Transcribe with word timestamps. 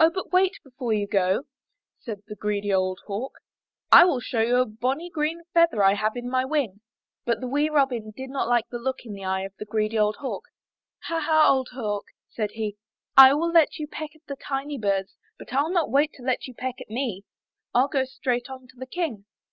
"Oh, 0.00 0.10
but 0.10 0.32
wait 0.32 0.58
before 0.64 0.92
you 0.92 1.06
go," 1.06 1.44
said 2.00 2.22
the 2.26 2.34
greedy 2.34 2.72
old 2.74 2.98
Hawk, 3.06 3.34
"and 3.92 4.00
I 4.00 4.04
will 4.04 4.18
show 4.18 4.40
you 4.40 4.56
a 4.56 4.66
bonny 4.66 5.08
green 5.08 5.42
feather 5.54 5.84
I 5.84 5.94
have 5.94 6.16
in 6.16 6.28
my 6.28 6.44
wing." 6.44 6.80
But 7.24 7.40
the 7.40 7.46
wee 7.46 7.68
Robin 7.68 8.10
did 8.10 8.28
not 8.30 8.48
like 8.48 8.66
the 8.70 8.80
look 8.80 9.04
in 9.04 9.12
the 9.12 9.22
eye 9.22 9.42
of 9.42 9.54
the 9.60 9.64
greedy 9.64 9.96
old 9.96 10.16
Hawk. 10.16 10.46
Ha! 11.04 11.20
Ha! 11.20 11.48
old 11.48 11.68
Hawk," 11.74 12.06
said 12.28 12.50
he, 12.54 12.76
"I 13.16 13.30
saw 13.30 13.52
you 13.74 13.86
peck 13.86 14.16
at 14.16 14.22
the 14.26 14.34
tiny 14.34 14.78
birds, 14.78 15.14
but 15.38 15.46
Fll 15.46 15.72
not 15.72 15.92
wait 15.92 16.12
to 16.14 16.24
let 16.24 16.48
you 16.48 16.54
peck 16.54 16.80
at 16.80 16.90
me. 16.90 17.22
ril 17.72 17.86
go 17.86 18.04
straight 18.04 18.50
on 18.50 18.66
to 18.66 18.76
the 18.76 18.86
King!" 18.86 19.26